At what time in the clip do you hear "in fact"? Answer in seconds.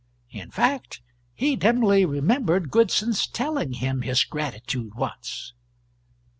0.31-0.99